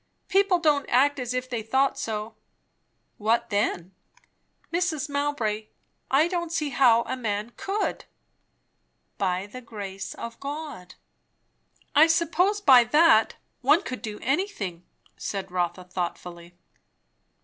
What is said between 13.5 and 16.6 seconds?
one could do anything," said Rotha thoughtfully.